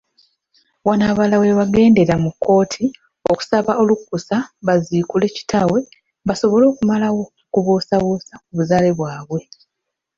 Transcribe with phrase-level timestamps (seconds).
[0.85, 2.85] Wano abalala webaagendera mu kkooti
[3.31, 5.79] okusaba olukusa baziikula kitaabwe
[6.27, 9.41] basobole okumalawo okubuusabussa kubuzaale bwabwe.